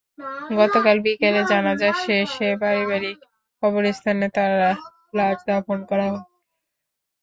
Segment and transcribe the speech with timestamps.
[0.57, 3.17] গতকাল বিকেলে জানাজা শেষে পারিবারিক
[3.63, 4.51] কবরস্থানে তাঁর
[5.17, 6.25] লাশ দাফন করা হয়।